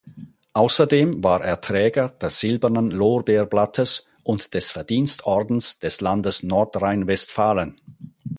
[0.53, 7.79] Außerdem war er Träger des Silbernen Lorbeerblattes und des Verdienstordens des Landes Nordrhein-Westfalen.